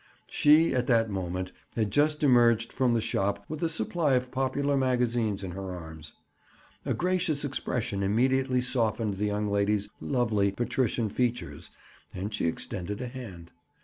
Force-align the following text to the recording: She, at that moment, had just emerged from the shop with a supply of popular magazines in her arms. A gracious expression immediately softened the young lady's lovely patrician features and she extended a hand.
She, 0.25 0.73
at 0.73 0.87
that 0.87 1.11
moment, 1.11 1.51
had 1.75 1.91
just 1.91 2.23
emerged 2.23 2.73
from 2.73 2.95
the 2.95 3.01
shop 3.01 3.45
with 3.47 3.61
a 3.61 3.69
supply 3.69 4.15
of 4.15 4.31
popular 4.31 4.75
magazines 4.75 5.43
in 5.43 5.51
her 5.51 5.75
arms. 5.75 6.15
A 6.87 6.95
gracious 6.95 7.45
expression 7.45 8.01
immediately 8.01 8.61
softened 8.61 9.17
the 9.17 9.27
young 9.27 9.47
lady's 9.47 9.89
lovely 9.99 10.51
patrician 10.53 11.07
features 11.07 11.69
and 12.15 12.33
she 12.33 12.47
extended 12.47 12.99
a 12.99 13.07
hand. 13.09 13.51